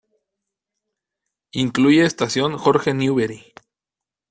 [1.51, 3.53] Incluye Estación Jorge Newbery.